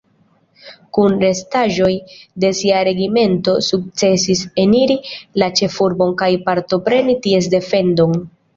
Kun 0.97 1.17
restaĵoj 1.23 1.89
de 2.45 2.51
sia 2.61 2.79
regimento 2.89 3.55
sukcesis 3.67 4.43
eniri 4.65 4.97
la 5.43 5.53
ĉefurbon 5.63 6.19
kaj 6.25 6.33
partopreni 6.51 7.19
ties 7.29 7.55
defendon. 7.59 8.21